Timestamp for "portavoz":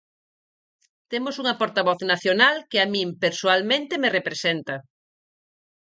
1.61-1.99